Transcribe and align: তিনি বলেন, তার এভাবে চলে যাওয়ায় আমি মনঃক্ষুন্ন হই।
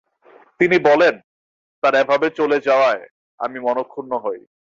তিনি 0.59 0.77
বলেন, 0.79 1.15
তার 1.83 1.93
এভাবে 1.95 2.27
চলে 2.29 2.57
যাওয়ায় 2.59 3.03
আমি 3.39 3.57
মনঃক্ষুন্ন 3.59 4.11
হই। 4.17 4.39